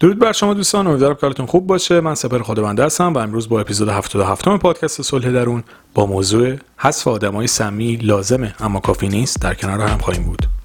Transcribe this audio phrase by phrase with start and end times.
[0.00, 2.00] درود بر شما دوستان امیدوارم کارتون خوب باشه.
[2.00, 7.08] من سپر خدابنده هستم و امروز با اپیزود 77 پادکست صلح درون با موضوع حذف
[7.08, 9.42] آدمای سمی لازمه اما کافی نیست.
[9.42, 10.55] در کنار هم خواهیم بود.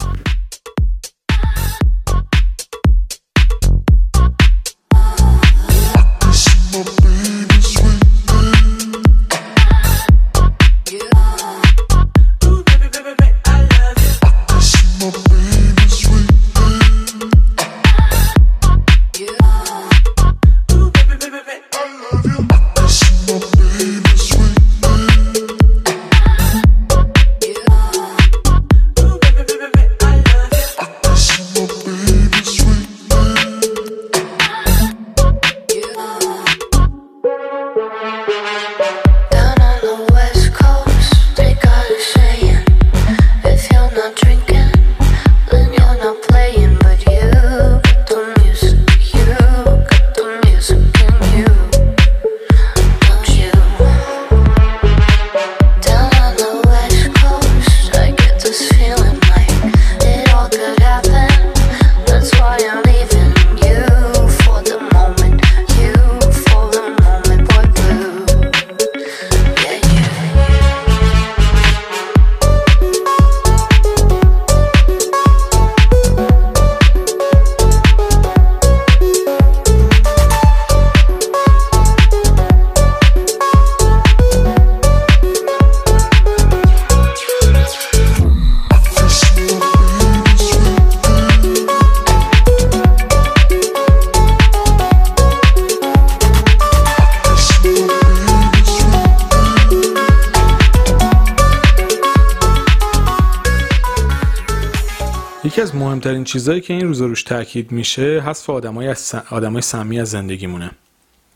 [106.02, 110.72] مهمترین چیزهایی که این روزا روش تاکید میشه حذف آدمای از آدمای سمی از زندگیمونه.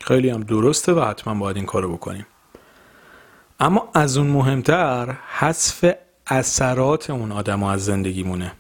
[0.02, 2.26] خیلی هم درسته و حتما باید این کارو بکنیم.
[3.60, 5.94] اما از اون مهمتر حذف
[6.28, 8.52] اثرات اون آدم از زندگیمونه.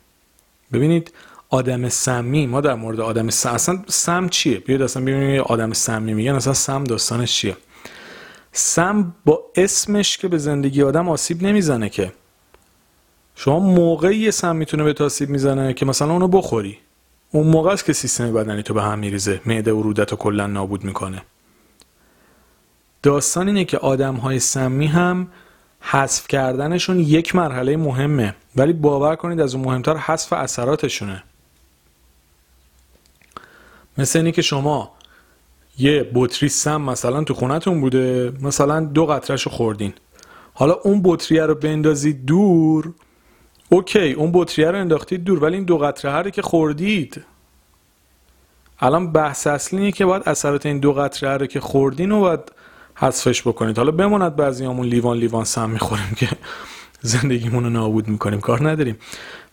[0.74, 1.14] ببینید
[1.50, 6.14] آدم سمی ما در مورد آدم سم اصلا سم چیه؟ بیاید اصلا ببینید آدم سمی
[6.14, 7.58] میگن اصلا سم داستانش چیه؟
[8.52, 12.12] سم با اسمش که به زندگی آدم آسیب نمی‌زنه که.
[13.35, 16.78] شما موقعی یه سم می‌تونه به آسیب می‌زنه که مثلا اونو بخوری.
[17.31, 19.41] اون موقع است که سیستم بدنی تو به هم میریزه.
[19.46, 21.22] معده و رودت رو کلا نابود می‌کنه.
[23.03, 25.28] داستان اینه که آدم های سمی هم
[25.79, 28.35] حذف کردنشون یک مرحله مهمه.
[28.56, 31.23] ولی باور کنید از اون مهمتر حذف اثراتشونه.
[33.97, 34.91] مثل اینی که شما
[35.78, 39.94] یه بطری سم مثلا تو خونتون بوده مثلا دو قطرش رو خوردین.
[40.53, 42.94] حالا اون بطریه رو بندازید دور
[43.70, 47.24] اوکی اون بطریه رو انداختید دور ولی این دو قطره هره که خوردید.
[48.80, 52.40] الان بحث اصلی اینه که باید اثرات این دو قطره هره که خوردین رو باید
[52.96, 53.78] حذفش بکنید.
[53.78, 56.28] حالا بماند بعضیامون لیوان لیوان سم می‌خوریم که
[57.02, 58.98] زندگیمون رو نابود می‌کنیم کار نداریم.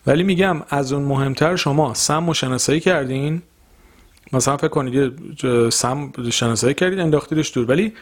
[0.07, 3.43] ولی میگم از اون مهمتر شما سم و شناسایی کردین.
[4.33, 5.13] مثلا فکر کنید
[5.71, 7.71] سم شناسایی کردید انداختیدش دور.
[7.71, 7.93] ولی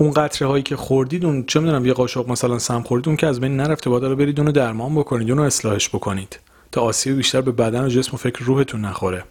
[0.00, 3.26] اون قطره هایی که خوردید اون چه می‌دونم یه قاشق مثلا سم خوردید اون که
[3.26, 6.40] از بین نرفته باید رو برید اونو درمان بکنید اونو اصلاحش بکنید
[6.72, 9.24] تا آسیب بیشتر به بدن و جسم و فکر روحتون نخوره.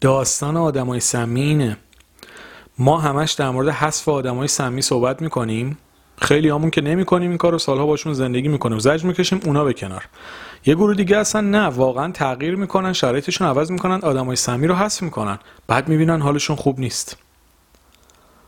[0.00, 1.76] داستان آدمای سمی اینه.
[2.78, 5.78] ما همش در مورد حذف آدمای سمی صحبت می‌کنیم.
[6.18, 8.78] خیلی همون که نمی‌کنیم این کارو سالها باشون زندگی می‌کنیم.
[8.78, 10.08] زجر می‌کشیم اونا به کنار.
[10.66, 15.02] یه گروه دیگه هستن نه واقعا تغییر می‌کنن شرایطشون عوض می‌کنن آدمای سمی رو حذف
[15.02, 15.38] می‌کنن.
[15.66, 17.16] بعد می‌بینن حالشون خوب نیست.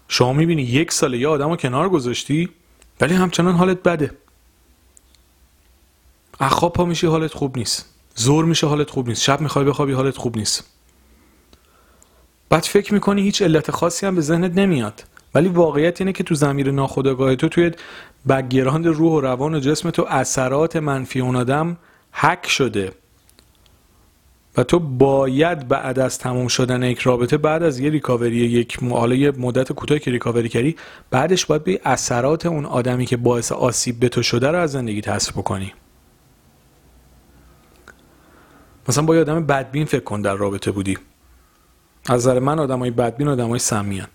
[0.08, 2.48] شما می‌بینی یک سال یه آدم رو کنار گذاشتی
[3.00, 4.10] ولی همچنان حالت بده.
[6.40, 7.88] اخواب پا میشی حالت خوب نیست.
[8.14, 9.22] زور میشه حالت خوب نیست.
[9.22, 10.64] شب می‌خوای بخوابی حالت خوب نیست.
[12.48, 15.04] بعد فکر می‌کنی هیچ علت خاصی هم به ذهنت نمیاد.
[15.34, 17.72] ولی واقعیت اینه که تو زمیر ناخودآگاه تو توی
[18.28, 21.76] بگیراند روح و روان و جسم تو اثرات منفی اون آدم
[22.12, 22.92] حک شده.
[24.56, 29.32] و تو باید بعد از تموم شدن یک رابطه بعد از یه ریکاوری یک حالا
[29.38, 30.76] مدت کوتاهی که ریکاوری کردی
[31.10, 35.00] بعدش باید به اثرات اون آدمی که باعث آسیب به تو شده رو از زندگی
[35.00, 35.72] حذف بکنی.
[38.88, 40.98] مثلا با یه آدم بدبین فکر کن در رابطه بودی.
[42.08, 44.08] از نظر من آدمای بدبین آدمای سمیان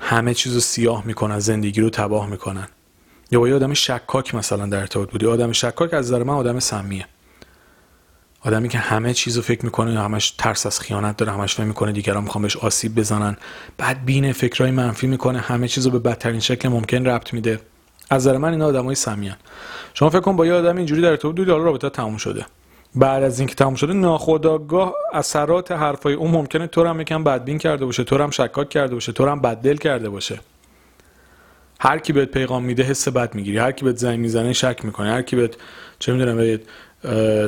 [0.00, 2.68] همه چیزو سیاه می‌کنن زندگی رو تباه می‌کنن.
[3.30, 5.26] یا با یه آدم شکاک مثلا در ارتباط بودی.
[5.26, 7.06] آدم شکاک از نظر من آدم سمیه.
[8.44, 12.22] آدمی که همه چیزو فکر می‌کنه همش ترس از خیانت داره همش فکر می‌کنه دیگران
[12.22, 13.36] می‌خوان بهش آسیب بزنن.
[13.78, 17.60] بعد بین فکرای منفی می‌کنه همه چیزو به بدترین شکل ممکن ربط میده.
[18.10, 19.36] از نظر من اینا آدمای سمیان
[19.94, 22.46] شما فکر کن با یه آدم اینجوری در ارتباط بودی حالا رابطه تموم شده.
[22.94, 27.84] بعد از اینکه تموم شده ناخودآگاه اثرات حرفای اون ممکنه تو هم یکم بدبین کرده
[27.84, 30.40] باشه تو هم شکاک کرده باشه تو هم بددل کرده باشه.
[31.80, 33.58] هر کی بهت پیغام میده حس بد می‌گیری.
[33.58, 35.54] هر کی بهت زنگ می‌زنه شک می‌کنه هر کی بهت
[35.98, 36.60] چه می‌دونم بهت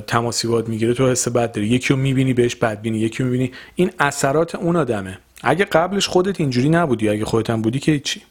[0.07, 1.67] تماسی باد می‌گیره تو حس بد داری.
[1.67, 3.53] یکی رو می‌بینی بهش بدبینی یکی رو می‌بینی.
[3.75, 5.19] این اثرات اون آدمه.
[5.43, 8.23] اگه قبلش خودت اینجوری نبودی اگه خودت هم بودی که چی؟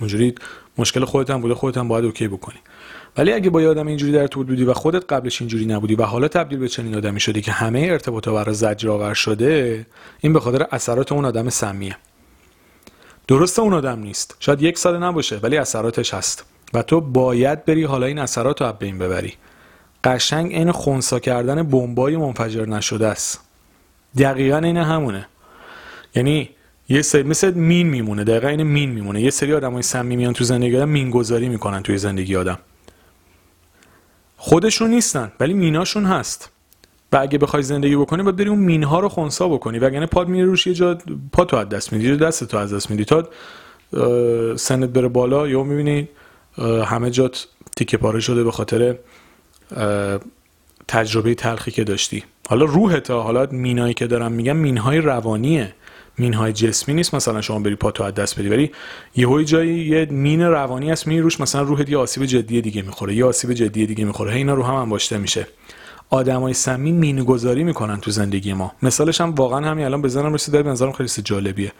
[0.00, 0.34] اونجوری
[0.78, 2.58] مشکل خودت هم بوده خودت هم باید اوکی بکنی.
[3.16, 6.28] ولی اگه با آدم اینجوری در تو بودی و خودت قبلش اینجوری نبودی و حالا
[6.28, 9.86] تبدیل به چنین آدمی شدی که همه ارتباطا برای زجر شده
[10.20, 11.96] این به خاطر اثرات اون آدم سمیه.
[13.28, 14.36] درسته اون آدم نیست.
[14.40, 16.44] شاید یک ساله نباشه ولی اثراتش هست.
[16.74, 19.34] و تو باید بری حالا این اثرات رو بین ببری.
[20.04, 23.40] قشنگ این خونسا کردن بمبای منفجر نشده است.
[24.18, 25.26] دقیقا این همونه.
[26.14, 26.50] یعنی
[26.88, 29.22] یه سری مثل مین میمونه دقیقا این مین میمونه.
[29.22, 32.58] یه سری آدمای سمی میان تو زندگی آدم مین گذاری می‌کنن توی زندگی آدم.
[34.36, 36.50] خودشون نیستن ولی میناشون هست.
[37.12, 39.78] و اگه بخوای زندگی بکنی باید بری اون مینها رو خونسا بکنی.
[39.78, 40.98] وگرنه پاد میره روش یه جا
[41.32, 43.04] پا تو از دست میدی دست تو از دست میدی.
[43.04, 43.28] تا
[44.56, 46.08] سنت بره بالا یا می‌بینی
[46.84, 48.96] همه جات تیکه پاره شده به خاطر
[50.88, 52.24] تجربه تلخی که داشتی.
[52.48, 55.74] حالا روح تا حالا مینایی که دارم میگم مینهای روانیه.
[56.18, 58.70] مینهای جسمی نیست مثلا شما بری پاتو از دست بدی ولی
[59.16, 63.14] یه جایی یه مین روانی هست می روش مثلا روحت یه آسیب جدی دیگه می‌خوره
[63.14, 64.34] یه آسیب جدی دیگه می‌خوره.
[64.34, 65.46] اینا رو هم انباشته میشه.
[66.10, 68.72] آدمای سمی مین گذاری می‌کنن تو زندگی ما.
[68.82, 71.72] مثالش هم واقعا همین الان بزنم رسید به نظرم خیلی جالبیه.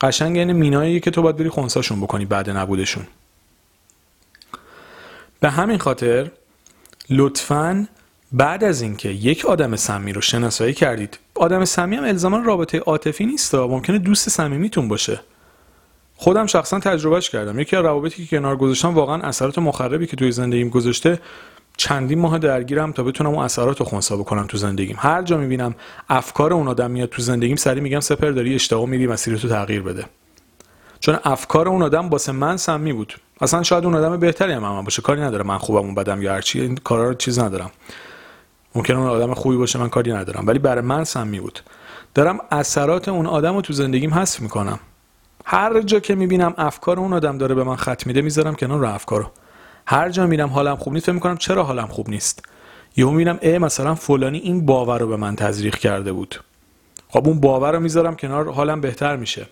[0.00, 3.06] قشنگ یعنی مینایی که تو باید بری خونساشون بکنی بعد نبودشون.
[5.40, 6.30] به همین خاطر
[7.10, 7.86] لطفاً
[8.32, 13.26] بعد از اینکه یک آدم سمی رو شناسایی کردید آدم سمی هم الزاما رابطه عاطفی
[13.26, 15.20] نیست ممکنه دوست صمیمیتون باشه.
[16.16, 17.58] خودم شخصا تجربهش کردم.
[17.58, 21.20] یکی از روابطی که کنار گذاشتم واقعا اثرات مخربی که توی زندگیم گذاشته
[21.76, 24.96] چندین ماه درگیرم تا بتونم اون اثرات رو خونسا بکنم تو زندگیم.
[24.98, 25.74] هر جا می‌بینم
[26.08, 30.04] افکار اون آدم میاد تو زندگیم سری میگم سپر داری اشتباه میری مسیرتو تغییر بده.
[31.00, 33.14] چون افکار اون آدم واسه من سمی بود.
[33.40, 36.32] اصلا شاید اون آدم بهتری هم, هم باشه کاری نداره من خوبم اون بدم یا
[36.32, 37.70] هرچی این کارا رو چیز ندارم.
[38.74, 40.46] ممکنه اون آدم خوبی باشه من کاری ندارم.
[40.46, 41.60] ولی برای من سمی بود.
[42.14, 44.78] دارم اثرات اون آدم رو تو زندگیم حذف می‌کنم.
[45.44, 48.94] هر جا که می‌بینم افکار اون آدم داره به من خط میده می‌ذارم کنار رو.
[48.94, 49.30] افکارو
[49.86, 52.44] هر جا میرم حالم خوب نیست فکر می‌کنم چرا حالم خوب نیست؟
[52.96, 56.40] یهو می‌بینم ای مثلا فلانی این باور رو به من تزریق کرده بود.
[57.08, 59.46] خب اون باور رو می‌ذارم کنار حالم بهتر میشه.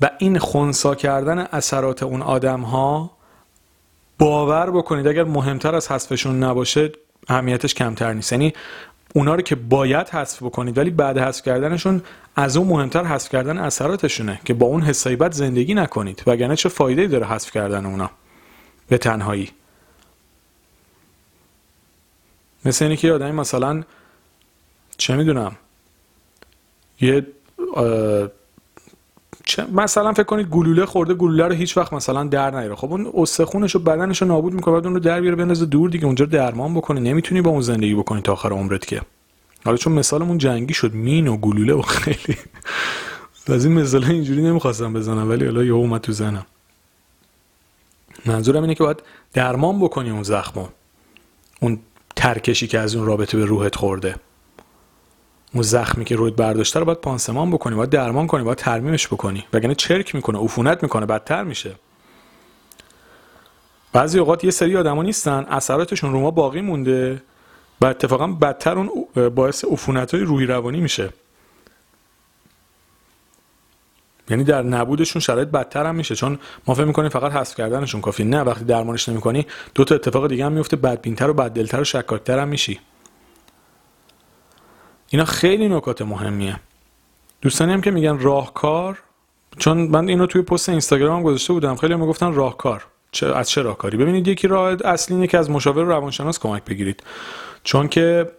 [0.00, 3.10] و این خونسا کردن اثرات اون آدم ها
[4.18, 6.92] باور بکنید اگر مهمتر از حذفشون نباشه
[7.28, 8.32] اهمیتش کمتر نیست.
[8.32, 8.52] یعنی
[9.14, 12.02] اونا رو که باید حذف بکنید ولی بعد حذف کردنشون
[12.36, 16.22] از اون مهمتر حذف کردن اثراتشونه که با اون حسایی بد زندگی نکنید.
[16.26, 18.10] وگرنه چه فایده داره حذف کردن اونا
[18.88, 19.50] به تنهایی؟
[22.64, 23.82] مثل اینه که آدمی مثلا
[24.96, 25.56] چه می‌دونم
[27.00, 27.26] یه
[29.58, 32.74] مثلا فکر کنید گلوله خورده گلوله رو هیچ وقت مثلا در نیاره.
[32.74, 35.90] خب اون استخونش و بدنش رو نابود می‌کنه بعد اون رو در بیاره بندازه دور
[35.90, 37.00] دیگه اونجا درمان بکنه.
[37.00, 39.02] نمی‌تونی با اون زندگی بکنی تا آخر عمرت که.
[39.64, 42.38] حالا چون مثالمون جنگی شد مین و گلوله و خیلی.
[43.48, 46.46] از این مثال اینجوری نمی‌خواستم بزنم ولی حالا یه اومد تو زنم
[48.26, 49.02] منظورم اینه که باید
[49.32, 50.66] درمان بکنی اون زخمو.
[51.60, 51.78] اون
[52.16, 54.14] ترکشی که از اون رابطه به روحت خورده.
[55.52, 59.44] اون زخمی که روید برداشته رو باید پانسمان بکنی باید درمان کنی باید ترمیمش بکنی.
[59.52, 61.74] وگرنه چرک می‌کنه عفونت می‌کنه بدتر میشه.
[63.92, 67.22] بعضی اوقات یه سری آدما نیستن اثراتشون رو ما باقی مونده
[67.80, 68.90] و اتفاقا بدتر اون
[69.28, 71.10] باعث عفونت های روحی روانی میشه.
[74.30, 78.24] یعنی در نبودشون شرایط بدتر هم میشه چون ما فکر می‌کنیم فقط حذف کردنشون کافی
[78.24, 82.38] نه وقتی درمانش نمی‌کنی دو تا اتفاق دیگه هم میفته بدبینتر و بددلتر و شکاکتر
[82.38, 82.80] هم میشی.
[85.12, 86.60] اینا خیلی نکات مهمیه.
[87.42, 88.98] دوستانی هم که میگن راهکار
[89.58, 92.86] چون من اینو توی پست اینستاگرام گذاشته بودم خیلی هم می‌گفتن راهکار.
[93.12, 97.02] چه از چه راهکاری؟ ببینید یکی راه اصلی اینه که از مشاور روانشناس کمک بگیرید.
[97.64, 98.30] چون که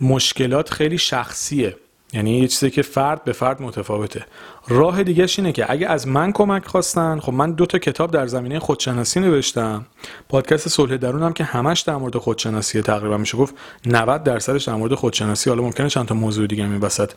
[0.00, 1.76] مشکلات خیلی شخصیه.
[2.12, 4.26] یعنی یه چیزی که فرد به فرد متفاوته.
[4.68, 8.26] راه دیگه اینه که اگه از من کمک خواستن خب من دو تا کتاب در
[8.26, 9.86] زمینه خودشناسی نوشتم.
[10.28, 13.54] پادکست صلح درونم که همش در مورد خودشناسی تقریبا میشه گفت
[13.86, 15.50] 90 درصدش در مورد خودشناسی.
[15.50, 17.10] حالا ممکنه چند تا موضوع دیگه می وسط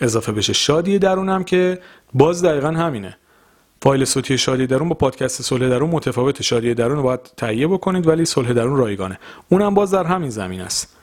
[0.00, 0.52] اضافه بشه.
[0.52, 1.78] شادی درونم که
[2.14, 3.16] باز دقیقا همینه.
[3.82, 6.42] فایل صوتی شادی درون با پادکست صلح درون متفاوته.
[6.42, 9.18] شادی درون رو باید تهیه بکنید ولی صلح درون رایگانه.
[9.48, 10.96] اونم باز در همین زمین است.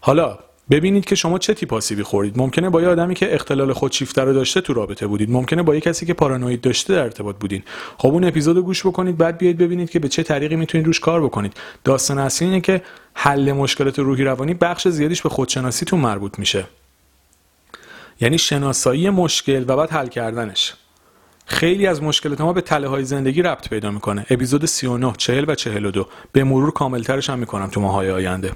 [0.00, 0.38] حالا
[0.70, 4.32] ببینید که شما چه تیپ آسیبی خورید ممکنه با یه آدمی که اختلال خودشیفته رو
[4.32, 5.30] داشته تو رابطه بودید.
[5.30, 7.62] ممکنه با یه کسی که پارانوید داشته در ارتباط بودین.
[7.98, 11.24] خب اون اپیزودو گوش بکنید بعد بیاید ببینید که به چه طریقی می‌تونید روش کار
[11.24, 11.52] بکنید.
[11.84, 12.82] داستان اصلی اینه که
[13.14, 16.64] حل مشکلات روحی روانی بخش زیادیش به خودشناسیتون مربوط میشه.
[18.20, 20.74] یعنی شناسایی مشکل و بعد حل کردنش.
[21.46, 24.26] خیلی از مشکلات ما به تله های زندگی ربط پیدا می‌کنه.
[24.30, 28.52] اپیزود 39 40 و 42 به مرور کاملترش هم می‌کنم تو ماهای آینده.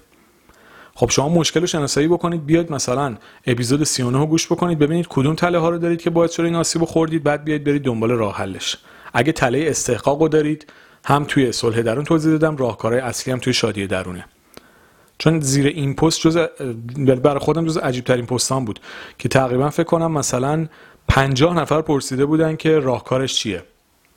[1.01, 3.17] خب شما مشکل رو شناسایی بکنید بیاید مثلا
[3.47, 6.55] اپیزود 39 رو گوش بکنید ببینید کدوم تله ها رو دارید که باعث شده این
[6.55, 8.77] آسیب خوردید بعد بیاید برید دنبال راه حلش.
[9.13, 10.67] اگه تله استحقاق رو دارید
[11.05, 14.25] هم توی صلح درون توضیح دادم راهکارهای اصلی هم توی شادی درونه.
[15.19, 16.37] چون زیر این پست جز
[17.07, 18.81] برای خودم جز عجیب ترین پستان بود
[19.19, 20.67] که تقریبا فکر کنم مثلا
[21.09, 23.63] 50 نفر پرسیده بودن که راهکارش چیه.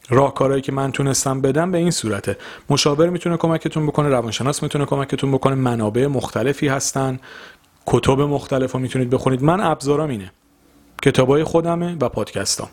[0.09, 2.37] راهکارهایی که من تونستم بدم به این صورته.
[2.69, 7.19] مشاور می‌تونه کمکتون بکنه روانشناس می‌تونه کمکتون بکنه منابع مختلفی هستن
[7.85, 9.43] کتب مختلف رو می‌تونید بخونید.
[9.43, 10.31] من ابزارم اینه.
[11.01, 12.69] کتابای خودمه و پادکستام.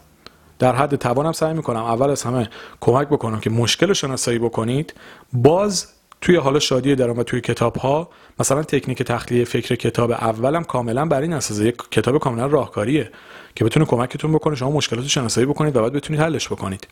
[0.59, 2.49] در حد توانم سعی می‌کنم اول از همه
[2.81, 4.95] کمک بکنم که مشکل رو شناسایی بکنید.
[5.33, 5.87] باز
[6.21, 8.09] توی حالا شادی درم و توی کتاب ها
[8.41, 13.11] مثلا تکنیک تخلیه فکر کتاب اولم کاملا بر این اساسه یک کتاب کاملا راهکاریه
[13.55, 16.89] که بتونه کمکتون بکنه شما مشکلات رو شناسایی بکنید و بعد بتونید حلش بکنید.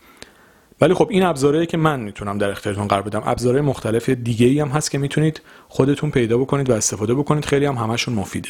[0.81, 4.59] ولی خب این ابزارهایی که من می‌تونم در اختیارتون قرار بدم ابزارهای مختلف دیگه ای
[4.59, 7.45] هم هست که می‌تونید خودتون پیدا بکنید و استفاده بکنید.
[7.45, 8.49] خیلی هم همشون مفیده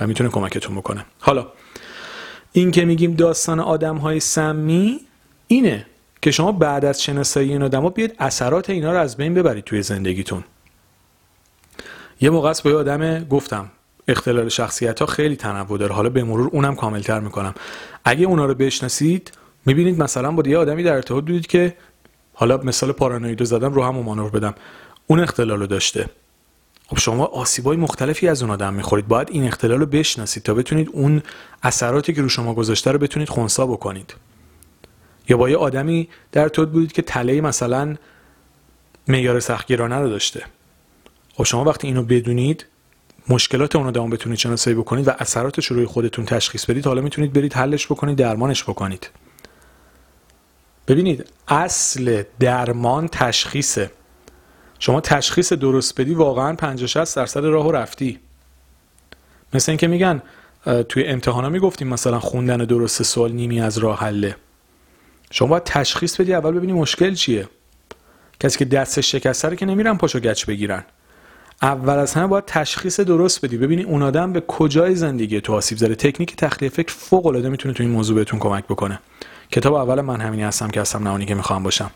[0.00, 1.04] و می‌تونه کمکتون بکنه.
[1.20, 1.46] حالا
[2.52, 5.00] این که میگیم داستان آدم های سمی
[5.46, 5.86] اینه
[6.22, 9.82] که شما بعد از شناسایی این آدما بیاید اثرات اینا رو از بین ببرید توی
[9.82, 10.44] زندگیتون.
[12.20, 13.70] یه موقع با یه آدم گفتم
[14.08, 15.94] اختلال شخصیت ها خیلی تنوع داره.
[15.94, 17.54] حالا به مرور اونم کاملتر می‌کنم.
[18.04, 19.32] اگه اونا رو بشناسید
[19.66, 21.76] می‌بینید مثلا با یه آدمی در ارتباط بودید که
[22.34, 24.54] حالا مثال پارانوید رو زدم رو هم مانور بدم.
[25.06, 26.10] اون اختلال رو داشته.
[26.86, 29.08] خب شما آسیبای مختلفی از اون آدم می‌خورید.
[29.08, 31.22] باید این اختلال رو بشناسید تا بتونید اون
[31.62, 34.14] اثراتی که رو شما گذاشته رو بتونید خونسا بکنید.
[35.28, 37.96] یا با یه آدمی در ارتباط بودید که تله مثلا
[39.08, 40.44] معیار سختگیرانه رو داشته.
[41.34, 42.66] خب شما وقتی اینو بدونید
[43.28, 47.32] مشکلات اون آدم بتونید شناسایی بکنید و اثراتش رو روی خودتون تشخیص بدید حالا می‌تونید
[47.32, 49.10] برید حلش بکنید درمانش بکنید.
[50.88, 53.90] ببینید اصل درمان تشخیصه.
[54.78, 58.18] شما تشخیص درست بدی واقعا 50 60 درصد راهو رفتی.
[59.54, 60.22] مثل اینکه میگن
[60.88, 64.36] توی امتحانا می‌گفتیم مثلا خوندن درست سوال نیمی از راه حله.
[65.30, 67.48] شما باید تشخیص بدی اول ببینی مشکل چیه.
[68.40, 70.84] کسی که دستش شکسته رو که نمیرن پاشو گچ بگیرن.
[71.62, 73.56] اول از همه باید تشخیص درست بدی.
[73.56, 75.94] ببینی اون آدم به کجای زندگی تو آسیب زده.
[75.94, 79.00] تکنیک تخلیه فکر فوق العاده می‌تونه تو این موضوع بهتون کمک بکنه.
[79.50, 81.90] کتاب اول من همینی هستم که هستم نهانی که می‌خوام باشم.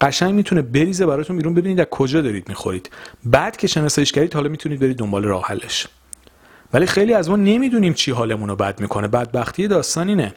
[0.00, 1.54] قشنگ می‌تونه بریزه براتون بیرون.
[1.54, 2.90] ببینید از کجا دارید می‌خورید.
[3.24, 5.86] بعد که شناساییش کردید حالا می‌تونید برید دنبال راه حلش.
[6.72, 9.08] ولی خیلی از ما نمی‌دونیم چی حالمون رو بد می‌کنه.
[9.08, 10.34] بدبختی داستان اینه.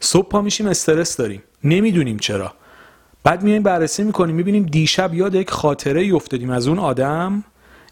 [0.00, 1.42] صبح پا میشیم استرس داریم.
[1.64, 2.52] نمی‌دونیم چرا.
[3.24, 6.50] بعد میایم بررسی می‌کنیم می‌بینیم دیشب یاد یک خاطره ای افتادیم.
[6.50, 7.44] از اون آدم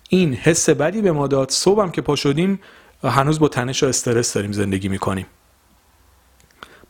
[0.09, 1.51] این حس بدی به ما داد.
[1.51, 2.61] صبحم که پا شدیم
[3.05, 5.27] هنوز با تنش و استرس داریم زندگی می‌کنیم.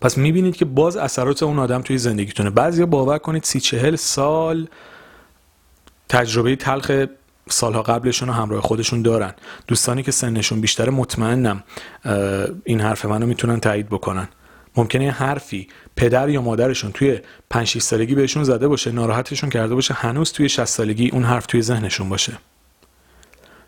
[0.01, 2.51] پس می‌بینید که باز اثرات اون آدم توی زندگیتونه.
[2.51, 4.69] بعضیا باور کنید سی چهل سال
[6.09, 7.05] تجربه تلخ
[7.49, 9.35] سالها قبلشون رو همراه خودشون دارن.
[9.69, 11.65] دوستانی که سنشون بیشتره مطمئنم
[12.65, 14.29] این حرف منو می‌تونن تایید بکنن.
[14.77, 17.19] ممکنه حرفی پدر یا مادرشون توی
[17.51, 21.47] 5 6 سالگی بهشون زده باشه ناراحتشون کرده باشه هنوز توی 60 سالگی اون حرف
[21.47, 22.33] توی ذهنشون باشه.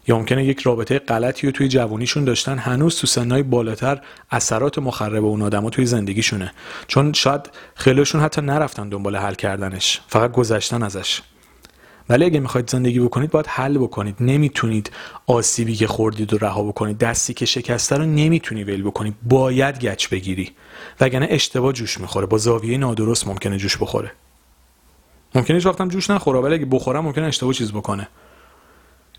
[0.08, 4.00] یا ممکنه یک رابطه غلطی رو توی جوانیشون داشتن هنوز تو سنهای بالاتر
[4.30, 6.52] اثرات مخرب اون آدما توی زندگیشونه.
[6.86, 11.22] چون شاید خیلیشون حتی نرفتن دنبال حل کردنش فقط گذشتن ازش.
[12.08, 14.16] ولی اگه می‌خواید زندگی بکنید باید حل بکنید.
[14.20, 14.90] نمی‌تونید
[15.26, 16.98] آسیبی که خوردید رو رها بکنید.
[16.98, 19.14] دستی که شکسته رو نمی‌تونی ول بکنی.
[19.22, 20.50] باید گچ بگیری.
[21.00, 22.26] وگرنه اشتباه جوش می‌خوره.
[22.26, 24.12] با زاویه نادرست ممکنه جوش بخوره.
[25.34, 26.40] ممکنه هیچ وقتم جوش نخوره.
[26.40, 28.08] ولی اگه بخورم ممکنه اشتباه چیز بکنه.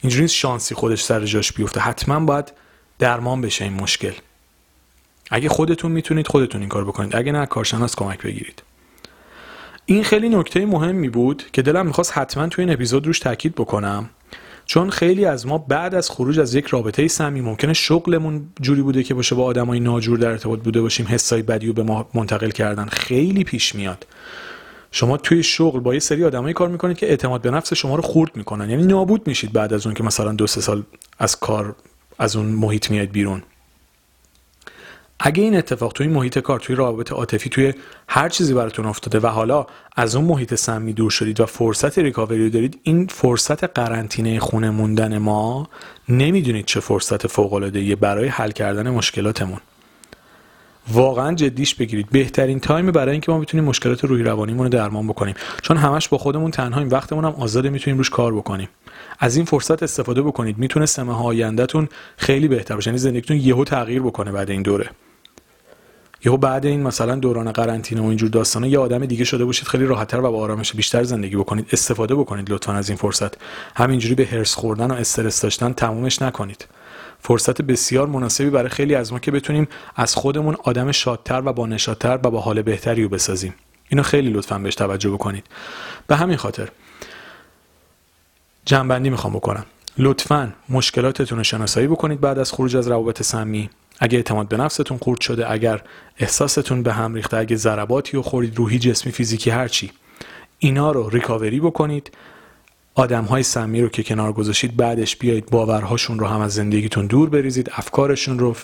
[0.01, 1.79] اینجوری شانسی خودش سر جاش بیفته.
[1.79, 2.53] حتما باید
[2.99, 4.13] درمان بشه این مشکل.
[5.31, 7.15] اگه خودتون می‌تونید خودتون این کار بکنید.
[7.15, 8.63] اگه نه کارشناس کمک بگیرید.
[9.85, 14.09] این خیلی نکته مهمی بود که دلم می‌خواست حتما توی این اپیزود روش تاکید بکنم.
[14.65, 19.03] چون خیلی از ما بعد از خروج از یک رابطه سمی ممکنه شغلمون جوری بوده
[19.03, 22.49] که باشه با آدمای ناجور در ارتباط بوده باشیم حسای بدی رو به ما منتقل
[22.49, 22.85] کردن.
[22.85, 24.05] خیلی پیش میاد.
[24.91, 28.01] شما توی شغل با یه سری آدمایی کار می‌کنید که اعتماد به نفس شما رو
[28.01, 28.69] خورد می‌کنن.
[28.69, 30.83] یعنی نابود میشید بعد از اون که مثلا دو سه سال
[31.19, 31.75] از کار
[32.19, 33.43] از اون محیط میاد بیرون.
[35.19, 37.73] اگه این اتفاق توی محیط کار توی رابطه عاطفی توی
[38.07, 39.65] هر چیزی براتون افتاده و حالا
[39.95, 45.17] از اون محیط سمی دور شدید و فرصت ریکاوری دارید این فرصت قرنطینه خونه موندن
[45.17, 45.69] ما
[46.09, 49.59] نمی‌دونید چه فرصت فوق العاده برای حل کردن مشکلاتمون.
[50.91, 52.09] واقعا جدیش بگیرید.
[52.09, 55.35] بهترین تایم برای اینکه ما بتونیم مشکلات روحی روانیمون رو درمان بکنیم.
[55.61, 58.69] چون همش با خودمون تنهاییم وقتمون هم آزاده می‌تونیم روش کار بکنیم.
[59.19, 60.57] از این فرصت استفاده بکنید.
[60.57, 62.87] می‌تونه سمه ها آیندهتون خیلی بهتر باشه.
[62.87, 64.89] یعنی زندگیتون یهو تغییر بکنه بعد این دوره.
[66.25, 69.85] یهو بعد این مثلا دوران قرنطینه و اینجور داستانا یه آدم دیگه شده باشید خیلی
[69.85, 71.67] راحتتر و با آرامش بیشتر زندگی بکنید.
[71.71, 73.33] استفاده بکنید لطفا از این فرصت.
[73.75, 76.67] همینجوری به هرس خوردن و استرس داشتن تمومش نکنید.
[77.21, 81.69] فرصت بسیار مناسبی برای خیلی از ما که بتونیم از خودمون آدم شادتر و با
[82.03, 83.53] و با حال بهتری رو بسازیم.
[83.89, 85.45] اینو خیلی لطفا بهش توجه بکنید.
[86.07, 86.69] به همین خاطر
[88.65, 89.65] جنبندی می‌خوام بکنم.
[89.97, 93.69] لطفا مشکلاتتون رو شناسایی بکنید بعد از خروج از روابط سمی.
[93.99, 95.81] اگه اعتماد به نفستون خورد شده اگر
[96.17, 99.91] احساستون به هم ریخته اگه ضرباتی رو خورید روحی جسمی فیزیکی هرچی.
[100.59, 102.11] اینا رو ریکاوری بکنید.
[102.99, 107.29] آدم های سمی رو که کنار گذاشتید بعدش بیایید باورهاشون رو هم از زندگیتون دور
[107.29, 108.55] بریزید افکارشون رو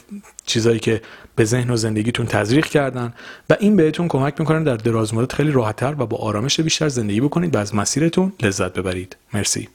[0.46, 1.01] چیزایی که
[1.36, 3.13] به ذهن و زندگیتون تزریق کردن
[3.50, 7.22] و این بهتون کمک می‌کنه در دراز مدت خیلی راحتتر و با آرامش بیشتر زندگی
[7.22, 9.15] بکنید و از مسیرتون لذت ببرید.
[9.34, 9.70] مرسی.